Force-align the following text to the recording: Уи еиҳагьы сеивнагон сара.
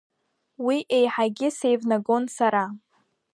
Уи 0.65 0.77
еиҳагьы 0.97 1.47
сеивнагон 1.57 2.23
сара. 2.35 2.65